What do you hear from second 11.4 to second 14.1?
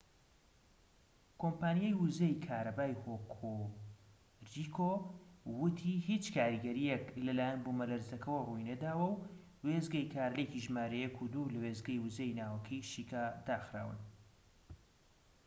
لە وێستگەی وزەی ناوەکیی شیکا داخراون